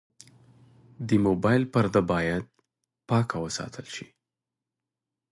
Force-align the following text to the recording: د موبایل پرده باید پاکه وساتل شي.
د 1.07 1.09
موبایل 1.25 1.63
پرده 1.73 2.01
باید 2.11 2.45
پاکه 3.09 3.37
وساتل 3.45 3.85
شي. 3.95 4.07